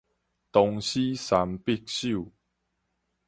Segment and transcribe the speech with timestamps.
[0.51, 2.31] 唐詩三百首